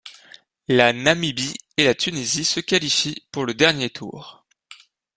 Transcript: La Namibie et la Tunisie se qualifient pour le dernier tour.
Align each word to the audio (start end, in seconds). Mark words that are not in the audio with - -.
La 0.67 0.93
Namibie 0.93 1.53
et 1.77 1.83
la 1.83 1.93
Tunisie 1.93 2.43
se 2.43 2.59
qualifient 2.59 3.23
pour 3.31 3.45
le 3.45 3.53
dernier 3.53 3.91
tour. 3.91 4.47